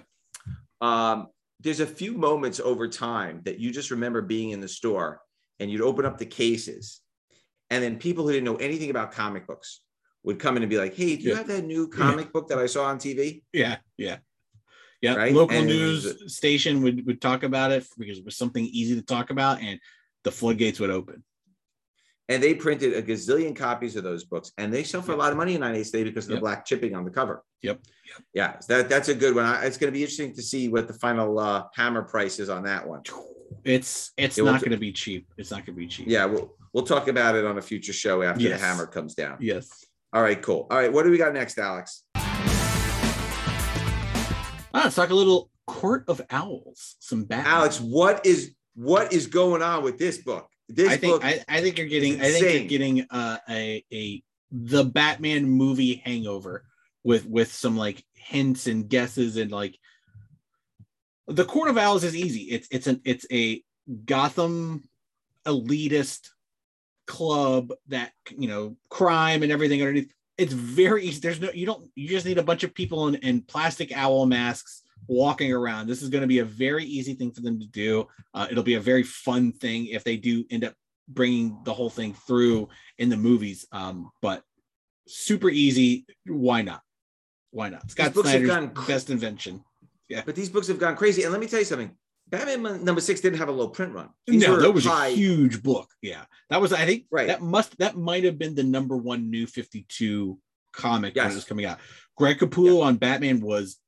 Um, 0.81 1.29
there's 1.61 1.81
a 1.81 1.87
few 1.87 2.15
moments 2.15 2.59
over 2.59 2.89
time 2.89 3.43
that 3.45 3.59
you 3.59 3.71
just 3.71 3.91
remember 3.91 4.23
being 4.23 4.51
in 4.51 4.61
the 4.61 4.69
store 4.69 5.21
and 5.61 5.71
you'd 5.71 5.81
open 5.83 6.05
up 6.05 6.19
the 6.19 6.27
cases 6.27 7.01
and 7.71 7.85
then 7.85 7.97
people 7.99 8.25
who 8.27 8.33
didn't 8.33 8.45
know 8.47 8.57
anything 8.57 8.91
about 8.91 9.13
comic 9.13 9.47
books 9.47 9.83
would 10.25 10.39
come 10.41 10.57
in 10.57 10.63
and 10.65 10.71
be 10.71 10.79
like 10.79 10.95
hey 10.97 11.15
do 11.17 11.23
you 11.23 11.31
Yeah. 11.31 11.37
have 11.37 11.47
that 11.49 11.65
new 11.65 11.87
comic 11.89 12.33
book 12.33 12.49
that 12.49 12.59
i 12.59 12.67
saw 12.67 12.87
on 12.87 12.99
tv 12.99 13.43
Yeah. 13.53 13.77
Yeah. 13.97 14.17
Yeah. 15.01 15.15
Right? 15.15 15.33
Local 15.33 15.57
And 15.57 15.67
news 15.67 16.35
station 16.35 16.83
would, 16.83 17.07
would 17.07 17.21
talk 17.23 17.43
about 17.43 17.71
it 17.73 17.87
because 17.97 18.19
it 18.19 18.25
was 18.25 18.37
something 18.37 18.65
easy 18.67 18.95
to 18.97 19.03
talk 19.03 19.31
about 19.31 19.63
and 19.63 19.79
the 20.25 20.31
floodgates 20.33 20.79
would 20.81 20.91
open. 20.91 21.23
and 22.29 22.43
they 22.43 22.55
printed 22.55 22.93
a 22.95 23.03
gazillion 23.03 23.57
copies 23.57 23.97
of 23.97 24.05
those 24.05 24.25
books 24.25 24.53
and 24.59 24.73
they 24.73 24.83
sell 24.85 25.01
for 25.03 25.13
a 25.13 25.17
lot 25.17 25.31
of 25.33 25.39
money 25.39 25.55
in 25.55 25.61
98 25.61 25.85
today 25.85 26.05
because 26.05 26.27
of 26.27 26.35
the 26.35 26.41
black 26.41 26.65
chipping 26.67 26.95
on 26.95 27.05
the 27.05 27.11
cover 27.11 27.43
Yep. 27.63 27.81
yeah 28.35 28.59
so 28.61 28.69
that, 28.77 28.89
that's 28.89 29.09
a 29.09 29.15
good 29.15 29.35
one 29.35 29.45
I, 29.47 29.65
it's 29.65 29.79
going 29.79 29.91
to 29.93 29.97
be 29.99 30.03
interesting 30.03 30.35
to 30.35 30.43
see 30.43 30.69
what 30.69 30.87
the 30.89 30.95
final 30.95 31.39
uh, 31.39 31.65
hammer 31.75 32.03
price 32.03 32.39
is 32.39 32.49
on 32.51 32.63
that 32.65 32.87
one 32.87 33.03
It's 33.65 34.13
it's 34.17 34.37
Yeah, 34.39 34.45
we'll 34.45 34.53
not 34.53 34.61
t- 34.61 34.67
going 34.67 34.77
to 34.77 34.81
be 34.81 34.93
cheap. 34.93 35.27
It's 35.37 35.51
not 35.51 35.67
going 35.67 35.75
to 35.77 35.81
be 35.81 35.87
cheap. 35.87 36.07
yeah 36.09 36.25
we'll, 36.25 36.55
we'll 36.73 36.85
talk 36.87 37.09
about 37.09 37.35
it 37.37 37.45
on 37.45 37.59
a 37.59 37.63
future 37.63 37.93
show 37.93 38.23
after 38.23 38.43
Yes. 38.43 38.61
the 38.61 38.67
hammer 38.67 38.87
comes 38.87 39.15
down 39.15 39.37
Yes. 39.41 39.69
all 40.13 40.23
right 40.23 40.41
cool 40.41 40.67
all 40.71 40.77
right 40.79 40.93
what 40.93 41.05
do 41.05 41.11
we 41.11 41.19
got 41.19 41.35
next 41.35 41.59
alex 41.59 42.05
Ah, 44.73 44.83
let's 44.85 44.95
talk 44.95 45.11
a 45.11 45.15
little 45.15 45.51
Court 45.67 46.05
of 46.09 46.21
Owls. 46.31 46.97
Some 47.01 47.25
Batman. 47.25 47.53
alex 47.53 47.81
what 47.81 48.25
is 48.25 48.55
what 48.75 49.13
is 49.13 49.27
going 49.27 49.63
on 49.63 49.83
with 49.83 49.99
this 49.99 50.19
book 50.19 50.49
this 50.69 50.89
I 50.89 50.97
think 50.97 51.13
book 51.15 51.25
I, 51.25 51.45
I 51.49 51.61
think 51.61 51.77
you're 51.79 51.89
getting 51.89 52.21
I 52.21 52.31
think 52.31 52.45
you're 52.71 52.79
getting 52.79 53.07
uh, 53.11 53.39
a 53.49 53.85
a 53.93 54.23
the 54.53 54.85
Batman 54.85 55.45
movie 55.49 56.03
hangover 56.05 56.65
with 57.05 57.27
with 57.27 57.53
some 57.53 57.77
like 57.77 58.05
hints 58.15 58.67
and 58.69 58.89
guesses 58.89 59.37
and 59.37 59.51
like 59.51 59.77
the 61.31 61.45
Court 61.45 61.71
of 61.71 61.79
Owls 61.79 62.05
is 62.05 62.17
easy. 62.17 62.43
It's 62.43 62.69
it's 62.71 62.87
an 62.87 63.01
it's 63.05 63.27
a 63.33 63.63
Gotham 64.05 64.83
elitist 65.47 66.29
club 67.07 67.73
that 67.89 68.13
you 68.37 68.49
know 68.49 68.77
crime 68.89 69.43
and 69.43 69.53
everything 69.53 69.81
underneath. 69.81 70.13
It's 70.39 70.53
very 70.53 71.05
easy. 71.05 71.21
There's 71.21 71.41
no 71.41 71.51
you 71.53 71.67
don't 71.67 71.89
you 71.95 72.09
just 72.09 72.27
need 72.27 72.39
a 72.39 72.43
bunch 72.43 72.65
of 72.65 72.75
people 72.75 73.09
in, 73.09 73.15
in 73.17 73.43
plastic 73.43 73.97
owl 73.97 74.27
masks 74.27 74.83
walking 75.07 75.53
around. 75.53 75.87
This 75.87 76.03
is 76.03 76.09
going 76.09 76.23
to 76.23 76.29
be 76.29 76.41
a 76.41 76.45
very 76.45 76.85
easy 76.85 77.15
thing 77.15 77.31
for 77.33 77.41
them 77.43 77.61
to 77.61 77.67
do. 77.67 78.07
Uh, 78.35 78.47
it'll 78.51 78.63
be 78.63 78.75
a 78.75 78.81
very 78.81 79.03
fun 79.03 79.53
thing 79.53 79.87
if 79.87 80.05
they 80.05 80.17
do 80.17 80.45
end 80.51 80.65
up 80.65 80.75
bringing 81.09 81.59
the 81.65 81.75
whole 81.75 81.91
thing 81.91 82.15
through 82.15 82.69
in 82.99 83.09
the 83.09 83.17
movies. 83.17 83.67
Um, 83.73 84.11
but 84.23 84.43
super 85.07 85.51
easy. 85.51 86.07
Why 86.27 86.63
not? 86.63 86.83
Why 87.51 87.69
not? 87.69 87.91
Scott 87.91 88.15
Snyder's 88.15 88.87
best 88.87 89.11
invention. 89.11 89.65
But 90.27 90.35
these 90.35 90.49
books 90.51 90.67
have 90.69 90.79
gone 90.79 90.97
crazy. 90.97 91.23
And 91.23 91.33
let 91.33 91.41
me 91.41 91.47
tell 91.47 91.59
you 91.61 91.65
something. 91.65 91.91
Batman 92.29 92.85
number 92.85 93.01
six 93.01 93.21
didn't 93.21 93.39
have 93.39 93.49
a 93.49 93.53
low 93.53 93.69
print 93.69 93.93
run. 93.93 94.09
These 94.27 94.47
no, 94.47 94.61
that 94.61 94.71
was 94.73 94.85
high- 94.85 95.09
a 95.09 95.15
huge 95.15 95.63
book. 95.63 95.89
Yeah, 96.01 96.25
that 96.49 96.61
was. 96.61 96.73
I 96.73 96.87
think 96.87 97.07
Right. 97.11 97.27
that 97.27 97.43
must 97.43 97.77
that 97.79 97.97
might 97.97 98.23
have 98.25 98.39
been 98.39 98.55
the 98.55 98.63
number 98.63 98.97
one 98.97 99.31
new 99.31 99.47
Fifty 99.47 99.85
Two 99.89 100.39
comic 100.73 101.17
when 101.17 101.27
it 101.31 101.35
was 101.35 101.45
coming 101.45 101.65
out. 101.67 101.79
Greg 102.17 102.39
Capullo 102.39 102.83
on 102.83 102.97
Batman 102.97 103.41
was 103.41 103.79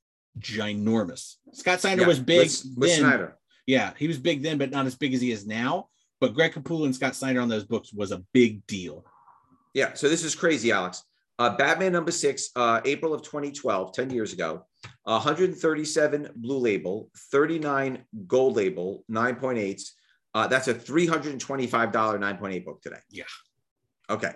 ginormous. 0.41 1.37
Scott 1.53 1.81
Snyder 1.81 2.03
Yeah, 2.03 2.09
was 2.09 2.19
big 2.19 2.41
with, 2.49 2.65
with 2.77 2.91
then. 2.91 2.99
Snyder. 3.01 3.39
Yeah, 3.67 3.93
he 3.97 4.09
was 4.09 4.19
big 4.19 4.43
then, 4.43 4.59
but 4.59 4.71
not 4.71 4.87
as 4.87 4.97
big 4.97 5.15
as 5.15 5.21
he 5.21 5.31
is 5.31 5.47
now. 5.47 5.89
But 6.21 6.35
Greg 6.35 6.53
Capullo 6.53 6.85
and 6.85 6.95
Scott 6.95 7.15
Snyder 7.15 7.41
on 7.41 7.49
those 7.49 7.65
books 7.65 7.93
was 7.93 8.13
a 8.13 8.25
big 8.33 8.67
deal. 8.67 9.05
Yeah. 9.75 9.95
So 9.95 10.09
this 10.09 10.25
is 10.25 10.35
crazy, 10.35 10.73
Alex. 10.73 11.03
Uh, 11.39 11.57
Batman 11.57 11.93
number 11.93 12.11
six, 12.11 12.51
uh, 12.57 12.81
April 12.85 13.15
of 13.15 13.23
2012, 13.23 13.93
10 13.93 14.11
years 14.11 14.33
ago, 14.33 14.67
137 15.05 16.29
blue 16.37 16.59
label, 16.59 17.11
39 17.31 18.05
gold 18.27 18.57
label, 18.57 19.05
9.8s. 19.11 19.91
Uh, 20.35 20.47
that's 20.47 20.69
a 20.69 20.75
$325 20.75 21.93
9.8 21.93 22.65
book 22.65 22.81
today. 22.83 22.97
Yeah. 23.11 23.25
Okay. 24.11 24.33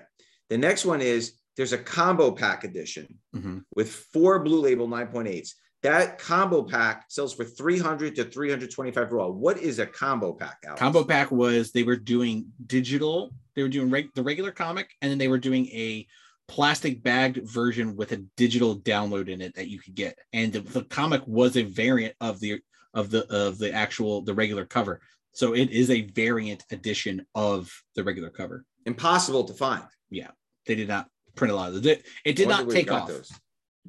The 0.50 0.59
next 0.59 0.85
one 0.85 1.00
is 1.00 1.35
there's 1.57 1.73
a 1.73 1.79
combo 1.79 2.31
pack 2.31 2.65
edition 2.65 3.19
Mhm. 3.35 3.65
with 3.75 3.91
four 3.91 4.38
blue 4.41 4.61
label 4.61 4.87
9.8s. 4.88 5.55
That 5.83 6.19
combo 6.19 6.62
pack 6.65 7.05
sells 7.09 7.33
for 7.35 7.45
300 7.45 8.17
to 8.17 8.25
325 8.25 9.12
raw. 9.12 9.29
What 9.29 9.59
is 9.59 9.79
a 9.79 9.87
combo 9.87 10.33
pack? 10.33 10.59
Alex? 10.67 10.81
Combo 10.81 11.05
Pack 11.05 11.31
was 11.31 11.71
they 11.73 11.83
were 11.85 11.97
doing 11.97 12.47
digital, 12.67 13.33
they 13.55 13.62
were 13.62 13.69
doing 13.69 13.91
reg- 13.91 14.12
the 14.15 14.23
regular 14.23 14.50
comic, 14.53 14.91
and 15.00 15.11
then 15.11 15.19
they 15.19 15.29
were 15.29 15.38
doing 15.38 15.67
a 15.69 16.07
plastic 16.49 17.03
bagged 17.03 17.49
version 17.49 17.97
with 17.97 18.12
a 18.12 18.19
digital 18.37 18.79
download 18.81 19.29
in 19.29 19.41
it 19.41 19.55
that 19.55 19.69
you 19.69 19.79
could 19.79 19.95
get. 19.95 20.19
And 20.33 20.53
the, 20.53 20.61
the 20.61 20.85
comic 20.85 21.23
was 21.26 21.57
a 21.57 21.62
variant 21.62 22.15
of 22.21 22.41
the 22.41 22.61
of 22.95 23.11
the 23.11 23.26
of 23.33 23.59
the 23.59 23.73
actual 23.73 24.23
the 24.23 24.35
regular 24.35 24.65
cover. 24.65 25.00
So 25.33 25.55
it 25.55 25.71
is 25.71 25.91
a 25.91 26.03
variant 26.03 26.65
edition 26.71 27.26
of 27.35 27.71
the 27.95 28.03
regular 28.05 28.31
cover. 28.31 28.65
Impossible 28.87 29.45
to 29.45 29.53
find. 29.53 29.85
Yeah. 30.11 30.31
They 30.67 30.75
did 30.75 30.88
not 30.88 31.09
print 31.35 31.53
a 31.53 31.57
lot 31.57 31.75
of 31.75 31.87
it. 31.87 32.07
It 32.25 32.37
did 32.37 32.49
not 32.49 32.71
take 32.71 32.91
off. 32.91 33.09
those. 33.09 33.31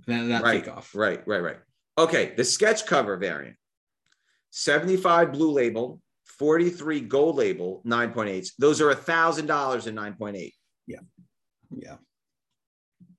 Did 0.05 0.27
not 0.27 0.43
right, 0.43 0.63
take 0.63 0.75
off. 0.75 0.93
Right, 0.93 1.25
right, 1.25 1.41
right. 1.41 1.57
Okay, 1.97 2.33
the 2.35 2.43
sketch 2.43 2.85
cover 2.85 3.17
variant 3.17 3.55
75 4.51 5.31
blue 5.31 5.51
label, 5.51 6.01
43 6.25 7.01
gold 7.01 7.37
label, 7.37 7.81
9.8. 7.85 8.51
Those 8.59 8.81
are 8.81 8.91
a 8.91 8.95
$1,000 8.95 9.87
in 9.87 9.95
9.8. 9.95 10.51
Yeah. 10.85 10.97
Yeah. 11.71 11.95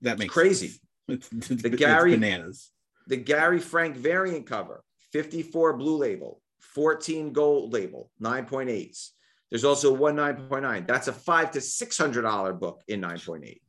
That 0.03 0.19
makes 0.19 0.33
Crazy. 0.33 0.69
sense. 0.69 0.81
It's, 1.09 1.33
it's, 1.51 1.63
The 1.63 1.71
Gary- 1.71 2.15
bananas. 2.15 2.71
The 3.07 3.17
Gary 3.17 3.59
Frank 3.61 3.97
variant 3.97 4.47
cover 4.47 4.83
54 5.13 5.79
blue 5.79 5.97
label, 5.97 6.43
14 6.61 7.33
gold 7.33 7.73
label, 7.73 8.11
9.8s. 8.23 9.11
There's 9.51 9.65
also 9.65 9.93
one 9.95 10.17
9.9. 10.17 10.87
That's 10.87 11.09
a 11.09 11.13
five 11.13 11.51
to 11.53 11.59
$600 11.59 12.61
book 12.61 12.83
in 12.87 13.01
9.8. 13.01 13.61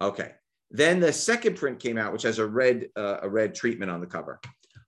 Okay. 0.00 0.32
Then 0.70 1.00
the 1.00 1.12
second 1.12 1.56
print 1.56 1.78
came 1.78 1.98
out, 1.98 2.12
which 2.12 2.22
has 2.22 2.38
a 2.38 2.46
red 2.46 2.88
uh, 2.96 3.18
a 3.22 3.28
red 3.28 3.54
treatment 3.54 3.90
on 3.90 4.00
the 4.00 4.06
cover. 4.06 4.40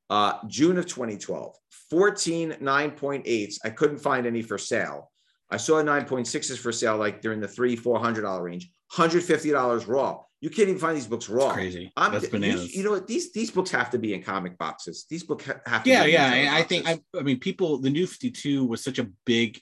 Uh, 0.08 0.38
June 0.46 0.76
of 0.78 0.86
2012, 0.86 1.54
14 1.90 2.52
9.8s. 2.60 3.54
I 3.64 3.70
couldn't 3.70 3.98
find 3.98 4.26
any 4.26 4.42
for 4.42 4.58
sale. 4.58 5.10
I 5.50 5.56
saw 5.56 5.82
9.6s 5.82 6.58
for 6.58 6.72
sale, 6.72 6.96
like 6.96 7.20
during 7.22 7.40
the 7.40 7.48
three, 7.48 7.76
four 7.76 7.98
hundred 7.98 8.22
dollar 8.22 8.42
range. 8.44 8.70
$150 8.92 9.88
raw. 9.88 10.20
You 10.40 10.49
can't 10.49 10.68
even 10.68 10.80
find 10.80 10.97
these 10.97 11.06
books 11.06 11.28
raw. 11.28 11.47
It's 11.47 11.54
crazy. 11.54 11.92
I'm, 11.97 12.12
That's 12.12 12.25
you- 12.25 12.30
bananas. 12.30 12.75
You, 12.75 12.85
know 12.85 12.92
what? 12.92 13.06
These 13.06 13.32
these 13.32 13.50
books 13.50 13.70
have 13.73 13.90
to 13.90 13.99
be 13.99 14.14
in 14.14 14.23
comic 14.23 14.56
boxes. 14.56 15.04
These 15.09 15.25
books 15.25 15.44
have 15.66 15.85
to. 15.85 15.90
yeah 15.90 16.04
be 16.04 16.14
in 16.14 16.14
yeah 16.14 16.54
I, 16.54 16.61
I 16.61 16.62
think 16.62 16.88
I. 16.88 16.99
I 17.18 17.23
mean 17.23 17.38
people 17.38 17.76
the 17.78 17.90
new 17.90 18.06
52 18.06 18.64
was 18.64 18.82
such 18.82 18.99
a 18.99 19.09
big 19.26 19.61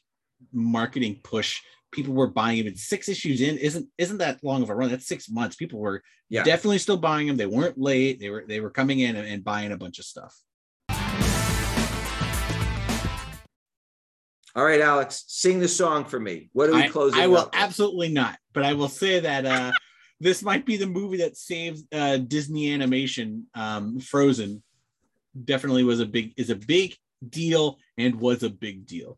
marketing 0.53 1.21
push 1.25 1.61
people 1.91 2.15
were 2.15 2.29
buying 2.29 2.65
them 2.65 2.77
six 2.77 3.09
issues 3.09 3.41
in 3.41 3.57
isn't 3.59 3.89
isn't 3.97 4.19
that 4.19 4.43
long 4.45 4.63
of 4.63 4.71
a 4.71 4.75
run 4.75 4.91
that's 4.91 5.07
six 5.07 5.29
months 5.29 5.57
people 5.57 5.81
were 5.81 6.03
yeah. 6.29 6.45
definitely 6.45 6.79
still 6.79 6.97
buying 6.97 7.27
them 7.27 7.37
they 7.37 7.47
weren't 7.47 7.79
late 7.79 8.21
they 8.21 8.31
were 8.31 8.45
they 8.47 8.61
were 8.61 8.71
coming 8.71 9.01
in 9.01 9.17
and, 9.17 9.27
and 9.27 9.45
buying 9.45 9.73
a 9.73 9.77
bunch 9.77 9.99
of 9.99 10.05
stuff 10.05 10.37
All 14.59 14.65
right, 14.65 14.81
Alex, 14.81 15.25
sing 15.29 15.61
the 15.61 15.69
song 15.69 16.05
for 16.05 16.19
me. 16.19 16.51
What 16.53 16.69
are 16.69 16.75
we 16.75 16.83
I, 16.83 16.89
closing? 16.89 17.21
I 17.21 17.29
will 17.29 17.45
with? 17.45 17.55
absolutely 17.55 18.09
not 18.09 18.39
but 18.59 18.67
i 18.67 18.73
will 18.73 18.89
say 18.89 19.21
that 19.21 19.47
uh 19.47 19.71
this 20.21 20.43
might 20.43 20.67
be 20.67 20.77
the 20.77 20.87
movie 20.87 21.19
that 21.19 21.37
saved 21.37 21.83
uh 21.95 22.17
disney 22.17 22.73
animation 22.73 23.47
um 23.55 24.01
frozen 24.01 24.63
definitely 25.45 25.85
was 25.85 26.01
a 26.01 26.07
big 26.07 26.35
is 26.37 26.51
a 26.51 26.57
big 26.57 26.97
deal 27.29 27.79
and 27.97 28.17
was 28.17 28.43
a 28.43 28.51
big 28.51 28.85
deal 28.85 29.17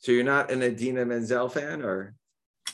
So 0.00 0.10
you're 0.10 0.24
not 0.24 0.50
an 0.50 0.62
Idina 0.62 1.04
Menzel 1.04 1.48
fan, 1.48 1.82
or 1.82 2.14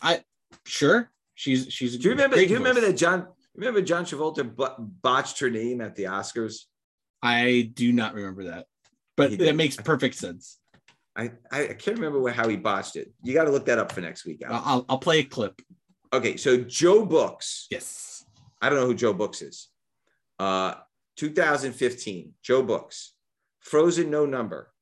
I 0.01 0.23
sure 0.65 1.11
she's 1.35 1.73
she's 1.73 1.97
do 1.97 2.05
you 2.05 2.11
remember? 2.11 2.37
Do 2.37 2.45
you 2.45 2.59
remember 2.59 2.83
that 2.83 2.97
John? 2.97 3.29
Remember 3.55 3.81
John 3.81 4.05
Travolta 4.05 4.45
botched 5.03 5.39
her 5.41 5.49
name 5.49 5.81
at 5.81 5.95
the 5.95 6.05
Oscars? 6.05 6.65
I 7.23 7.71
do 7.73 7.93
not 7.93 8.15
remember 8.15 8.45
that, 8.45 8.67
but 9.17 9.39
that 9.39 9.57
makes 9.57 9.77
perfect 9.77 10.17
sense. 10.17 10.59
I 11.17 11.31
I, 11.51 11.67
can't 11.67 11.99
remember 11.99 12.29
how 12.31 12.49
he 12.49 12.57
botched 12.57 12.97
it. 12.97 13.13
You 13.23 13.35
got 13.35 13.45
to 13.45 13.51
look 13.51 13.67
that 13.67 13.79
up 13.79 13.93
for 13.93 14.01
next 14.01 14.25
week. 14.25 14.43
I'll, 14.47 14.53
Alex. 14.53 14.67
I'll, 14.67 14.87
I'll 14.89 14.99
play 14.99 15.21
a 15.21 15.25
clip. 15.25 15.61
Okay, 16.13 16.37
so 16.37 16.59
Joe 16.59 17.05
Books. 17.05 17.67
Yes. 17.71 18.25
I 18.61 18.69
don't 18.69 18.79
know 18.79 18.87
who 18.87 18.95
Joe 18.95 19.13
Books 19.13 19.43
is. 19.43 19.69
Uh, 20.39 20.75
2015, 21.17 22.33
Joe 22.43 22.63
Books, 22.63 23.15
Frozen 23.61 24.11
No 24.11 24.27
Number, 24.27 24.73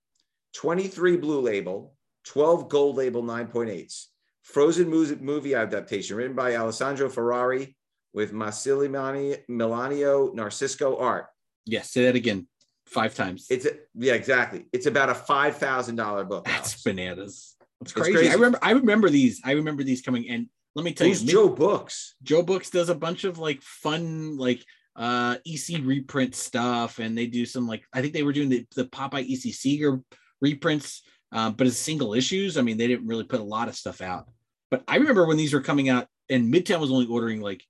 23 0.54 1.16
Blue 1.16 1.40
Label, 1.40 1.94
12 2.26 2.68
Gold 2.68 2.96
Label 2.96 3.22
9.8s. 3.22 4.06
Frozen 4.42 4.88
movie, 4.88 5.16
movie 5.16 5.54
adaptation 5.54 6.16
written 6.16 6.34
by 6.34 6.56
Alessandro 6.56 7.08
Ferrari 7.08 7.76
with 8.12 8.32
Massimiliano 8.32 9.38
Milanio 9.48 10.34
Narcisco 10.34 10.96
art. 10.96 11.26
Yes. 11.64 11.90
Say 11.90 12.04
that 12.04 12.16
again 12.16 12.48
five 12.92 13.14
times. 13.14 13.46
It's 13.50 13.66
a, 13.66 13.72
yeah, 13.94 14.14
exactly. 14.14 14.66
It's 14.72 14.86
about 14.86 15.08
a 15.10 15.14
five 15.14 15.56
thousand 15.56 15.96
dollar 15.96 16.24
book. 16.24 16.44
That's 16.44 16.72
Alex. 16.72 16.82
bananas. 16.82 17.56
That's 17.80 17.92
It's 17.92 17.92
crazy. 17.92 18.12
crazy. 18.12 18.30
I 18.30 18.34
remember. 18.34 18.58
I 18.62 18.70
remember 18.72 19.08
these. 19.10 19.40
I 19.44 19.52
remember 19.52 19.82
these 19.82 20.02
coming. 20.02 20.28
And 20.28 20.48
let 20.74 20.84
me 20.84 20.92
tell 20.92 21.06
Who's 21.06 21.24
you, 21.24 21.32
Joe 21.32 21.48
Books? 21.48 22.14
Joe 22.22 22.42
Books 22.42 22.70
does 22.70 22.88
a 22.88 22.94
bunch 22.94 23.24
of 23.24 23.38
like 23.38 23.62
fun 23.62 24.36
like 24.36 24.64
uh 24.94 25.36
EC 25.46 25.80
reprint 25.82 26.34
stuff, 26.34 26.98
and 26.98 27.16
they 27.16 27.26
do 27.26 27.44
some 27.46 27.66
like 27.66 27.82
I 27.92 28.00
think 28.00 28.12
they 28.12 28.22
were 28.22 28.32
doing 28.32 28.48
the 28.48 28.66
the 28.76 28.84
Popeye 28.84 29.28
EC 29.30 29.52
Segar 29.54 30.00
reprints, 30.40 31.02
um, 31.32 31.54
but 31.54 31.66
as 31.66 31.78
single 31.78 32.14
issues. 32.14 32.58
I 32.58 32.62
mean, 32.62 32.76
they 32.76 32.88
didn't 32.88 33.06
really 33.06 33.24
put 33.24 33.40
a 33.40 33.44
lot 33.44 33.68
of 33.68 33.74
stuff 33.74 34.00
out. 34.00 34.28
But 34.70 34.84
I 34.88 34.96
remember 34.96 35.26
when 35.26 35.36
these 35.36 35.52
were 35.52 35.60
coming 35.60 35.88
out, 35.88 36.06
and 36.30 36.52
Midtown 36.52 36.80
was 36.80 36.90
only 36.90 37.06
ordering 37.06 37.40
like 37.40 37.62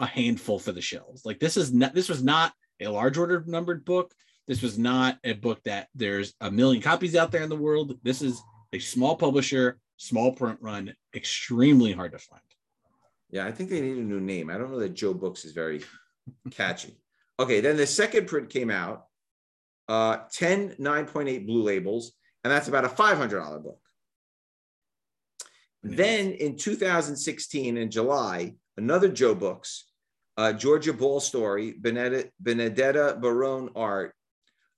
a 0.00 0.06
handful 0.06 0.58
for 0.58 0.72
the 0.72 0.80
shelves. 0.80 1.24
Like 1.24 1.38
this 1.38 1.56
is 1.56 1.72
not 1.72 1.94
this 1.94 2.08
was 2.08 2.22
not 2.22 2.52
a 2.80 2.88
large 2.88 3.16
order 3.18 3.44
numbered 3.46 3.84
book. 3.84 4.12
This 4.46 4.62
was 4.62 4.78
not 4.78 5.18
a 5.24 5.32
book 5.32 5.62
that 5.64 5.88
there's 5.94 6.34
a 6.40 6.50
million 6.50 6.82
copies 6.82 7.16
out 7.16 7.32
there 7.32 7.42
in 7.42 7.48
the 7.48 7.56
world. 7.56 7.98
This 8.02 8.20
is 8.20 8.42
a 8.72 8.78
small 8.78 9.16
publisher, 9.16 9.78
small 9.96 10.32
print 10.32 10.58
run, 10.60 10.94
extremely 11.14 11.92
hard 11.92 12.12
to 12.12 12.18
find. 12.18 12.42
Yeah, 13.30 13.46
I 13.46 13.52
think 13.52 13.70
they 13.70 13.80
need 13.80 13.96
a 13.96 14.02
new 14.02 14.20
name. 14.20 14.50
I 14.50 14.58
don't 14.58 14.70
know 14.70 14.80
that 14.80 14.94
Joe 14.94 15.14
Books 15.14 15.44
is 15.44 15.52
very 15.52 15.82
catchy. 16.50 16.98
Okay, 17.40 17.60
then 17.60 17.76
the 17.76 17.86
second 17.86 18.28
print 18.28 18.50
came 18.50 18.70
out, 18.70 19.06
uh, 19.88 20.18
10 20.32 20.76
9.8 20.78 21.46
blue 21.46 21.62
labels, 21.62 22.12
and 22.44 22.52
that's 22.52 22.68
about 22.68 22.84
a 22.84 22.88
$500 22.88 23.62
book. 23.62 23.80
Then 25.82 26.32
in 26.32 26.56
2016, 26.56 27.76
in 27.76 27.90
July, 27.90 28.54
another 28.76 29.08
Joe 29.08 29.34
Books, 29.34 29.84
uh, 30.36 30.52
Georgia 30.52 30.92
Ball 30.92 31.20
story, 31.20 31.72
Benedetta, 31.72 32.30
Benedetta 32.40 33.18
Barone 33.20 33.70
art, 33.74 34.14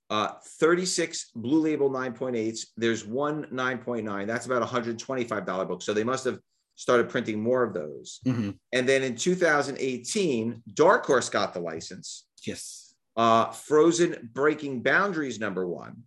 uh, 0.09 0.33
36 0.59 1.31
blue 1.35 1.61
label 1.61 1.89
9.8s. 1.89 2.67
There's 2.77 3.05
one 3.05 3.45
9.9. 3.45 4.25
That's 4.27 4.45
about 4.45 4.67
$125 4.67 5.67
book. 5.67 5.81
So 5.81 5.93
they 5.93 6.03
must 6.03 6.25
have 6.25 6.39
started 6.75 7.09
printing 7.09 7.41
more 7.41 7.63
of 7.63 7.73
those. 7.73 8.19
Mhm. 8.25 8.57
And 8.71 8.87
then 8.87 9.03
in 9.03 9.15
2018, 9.15 10.63
Dark 10.73 11.05
Horse 11.05 11.29
got 11.29 11.53
the 11.53 11.59
license. 11.59 12.27
Yes. 12.45 12.93
Uh, 13.15 13.51
Frozen 13.51 14.29
Breaking 14.33 14.83
Boundaries, 14.83 15.39
number 15.39 15.67
one. 15.67 16.03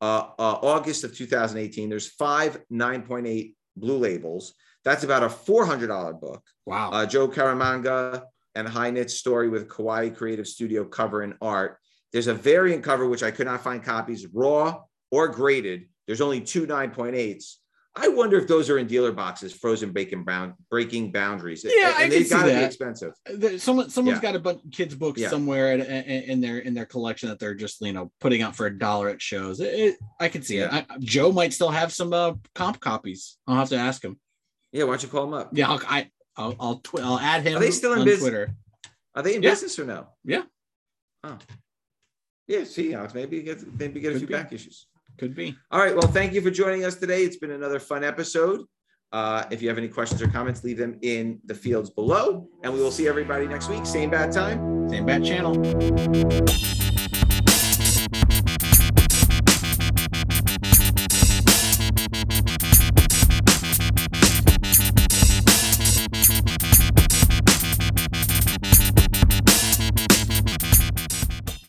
Uh, 0.00 0.30
uh, 0.38 0.58
August 0.62 1.04
of 1.04 1.14
2018, 1.16 1.88
there's 1.88 2.08
five 2.08 2.60
9.8 2.68 3.54
blue 3.76 3.98
labels. 3.98 4.54
That's 4.84 5.04
about 5.04 5.22
a 5.22 5.28
$400 5.28 6.12
book. 6.20 6.42
Wow. 6.66 6.90
Uh, 6.90 7.06
Joe 7.06 7.28
Caramagna 7.28 8.24
and 8.56 8.68
High 8.68 8.90
Knit 8.90 9.10
Story 9.10 9.48
with 9.48 9.68
Kawaii 9.68 10.14
Creative 10.14 10.46
Studio 10.46 10.84
cover 10.84 11.22
and 11.22 11.34
art. 11.40 11.78
There's 12.12 12.26
a 12.26 12.34
variant 12.34 12.82
cover, 12.84 13.08
which 13.08 13.22
I 13.22 13.30
could 13.30 13.46
not 13.46 13.62
find 13.62 13.82
copies, 13.82 14.26
raw 14.32 14.82
or 15.10 15.28
graded. 15.28 15.86
There's 16.06 16.20
only 16.20 16.40
two 16.40 16.66
9.8s. 16.66 17.56
I 17.94 18.08
wonder 18.08 18.38
if 18.38 18.48
those 18.48 18.70
are 18.70 18.78
in 18.78 18.86
dealer 18.86 19.12
boxes, 19.12 19.52
frozen 19.52 19.92
bacon 19.92 20.24
bound 20.24 20.54
breaking 20.70 21.12
boundaries. 21.12 21.62
Yeah, 21.62 21.88
and 21.96 22.04
I 22.04 22.08
they've 22.08 22.26
see 22.26 22.30
gotta 22.34 22.48
be 22.50 22.64
expensive. 22.64 23.12
Someone 23.60 23.90
someone's 23.90 24.16
Yeah. 24.16 24.22
got 24.22 24.34
a 24.36 24.38
bunch 24.40 24.64
of 24.64 24.70
kids 24.70 24.94
books 24.94 25.20
Yeah. 25.20 25.28
somewhere 25.28 25.74
in, 25.74 25.82
in, 25.82 26.40
their 26.40 26.58
in 26.60 26.72
their 26.72 26.86
collection 26.86 27.28
that 27.28 27.38
they're 27.38 27.54
just 27.54 27.82
you 27.82 27.92
know 27.92 28.10
putting 28.18 28.40
out 28.40 28.56
for 28.56 28.64
a 28.64 28.78
dollar 28.78 29.10
at 29.10 29.20
shows. 29.20 29.60
It, 29.60 29.74
it- 29.74 29.96
I 30.18 30.28
can 30.28 30.40
see 30.42 30.56
Yeah. 30.58 30.74
it. 30.78 30.86
I, 30.88 30.96
Joe 31.00 31.32
might 31.32 31.52
still 31.52 31.68
have 31.68 31.92
some 31.92 32.14
uh, 32.14 32.32
comp 32.54 32.80
copies. 32.80 33.36
I'll 33.46 33.56
have 33.56 33.68
to 33.68 33.76
ask 33.76 34.02
him. 34.02 34.18
Yeah, 34.72 34.84
why 34.84 34.92
don't 34.92 35.02
you 35.02 35.08
call 35.10 35.24
him 35.24 35.34
up? 35.34 35.50
Yeah, 35.52 35.68
I'll, 35.68 35.80
I 35.86 36.10
I'll 36.34 36.56
I'll, 36.58 36.76
twi- 36.76 37.02
I'll 37.02 37.18
add 37.18 37.42
him. 37.46 37.58
Are 37.58 37.60
they 37.60 37.70
still 37.72 37.92
in 37.92 37.98
on 37.98 38.04
business? 38.06 38.22
Twitter? 38.22 38.54
Are 39.14 39.22
they 39.22 39.34
in 39.34 39.42
business 39.42 39.78
or 39.78 39.84
no? 39.84 40.06
Yeah. 40.24 40.44
Oh. 41.24 41.36
Yeah, 42.52 42.64
see, 42.64 42.92
Alex, 42.92 43.14
maybe 43.14 43.36
you 43.38 43.42
get 43.42 43.62
maybe 43.78 43.98
get 43.98 44.10
a 44.10 44.12
Could 44.12 44.18
few 44.18 44.26
be. 44.26 44.34
back 44.34 44.52
issues. 44.52 44.86
Could 45.16 45.34
be. 45.34 45.56
All 45.70 45.80
right. 45.80 45.94
Well, 45.96 46.06
thank 46.06 46.34
you 46.34 46.42
for 46.42 46.50
joining 46.50 46.84
us 46.84 46.96
today. 46.96 47.22
It's 47.22 47.36
been 47.36 47.52
another 47.52 47.80
fun 47.80 48.04
episode. 48.04 48.66
Uh, 49.10 49.44
if 49.50 49.62
you 49.62 49.70
have 49.70 49.78
any 49.78 49.88
questions 49.88 50.20
or 50.20 50.28
comments, 50.28 50.62
leave 50.62 50.76
them 50.76 50.98
in 51.00 51.38
the 51.46 51.54
fields 51.54 51.88
below. 51.88 52.46
And 52.62 52.74
we 52.74 52.80
will 52.80 52.90
see 52.90 53.08
everybody 53.08 53.46
next 53.46 53.70
week. 53.70 53.86
Same 53.86 54.10
bad 54.10 54.32
time. 54.32 54.86
Same 54.90 55.06
bat 55.06 55.24
channel. 55.24 56.81